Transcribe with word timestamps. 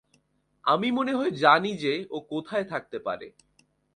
আমি 0.65 0.91
মনে 0.91 1.13
হয় 1.13 1.31
জানি 1.31 1.71
যে, 1.77 1.93
ও 2.09 2.17
কোথায় 2.29 2.63
থাকতে 2.63 2.97
পারে। 2.99 3.27